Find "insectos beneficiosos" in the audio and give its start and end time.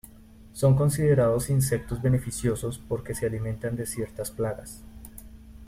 1.51-2.79